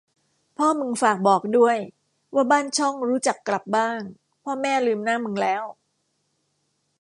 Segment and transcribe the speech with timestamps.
[0.57, 1.77] พ่อมึงฝากบอกด้วย
[2.33, 3.99] ว่าบ้านช่องรู้จักกลับบ้าง
[4.43, 5.63] พ่อแม่ลืมหน้ามึงแล้ว